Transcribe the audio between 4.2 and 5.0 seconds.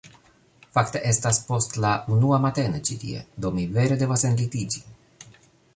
enlitiĝi.